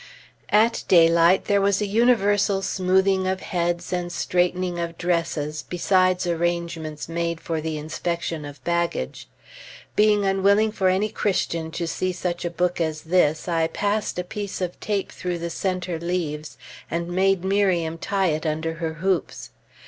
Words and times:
At 0.49 0.83
daylight 0.87 1.45
there 1.45 1.61
was 1.61 1.79
a 1.79 1.85
universal 1.85 2.63
smoothing 2.63 3.27
of 3.27 3.41
heads, 3.41 3.93
and 3.93 4.11
straightening 4.11 4.79
of 4.79 4.97
dresses, 4.97 5.63
besides 5.69 6.25
arrangements 6.25 7.07
made 7.07 7.39
for 7.39 7.61
the 7.61 7.77
inspection 7.77 8.43
of 8.43 8.63
baggage. 8.63 9.27
Being 9.95 10.25
unwilling 10.25 10.71
for 10.71 10.87
any 10.89 11.09
Christian 11.09 11.69
to 11.73 11.85
see 11.87 12.13
such 12.13 12.43
a 12.43 12.49
book 12.49 12.81
as 12.81 13.01
this, 13.03 13.47
I 13.47 13.67
passed 13.67 14.17
a 14.17 14.23
piece 14.23 14.59
of 14.59 14.79
tape 14.79 15.11
through 15.11 15.37
the 15.37 15.51
centre 15.51 15.99
leaves, 15.99 16.57
and 16.89 17.07
made 17.11 17.43
Miriam 17.45 17.99
tie 17.99 18.29
it 18.29 18.43
under 18.47 18.73
her 18.81 18.93
hoops. 18.95 19.51